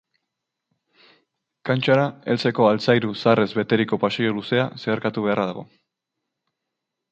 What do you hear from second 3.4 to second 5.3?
beteriko pasillo luzea zeharkatu